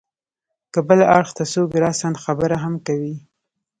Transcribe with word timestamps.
که 0.73 0.79
بل 0.87 0.99
اړخ 1.17 1.29
ته 1.37 1.43
څوک 1.53 1.69
راسا 1.83 2.09
خبره 2.25 2.55
هم 2.63 2.73
کوي. 2.87 3.15